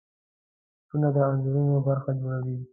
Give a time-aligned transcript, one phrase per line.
[0.77, 2.57] بوټونه د انځورونو برخه جوړوي.